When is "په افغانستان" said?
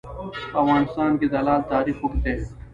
0.51-1.11